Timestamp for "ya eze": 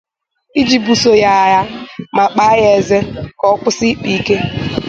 2.63-2.99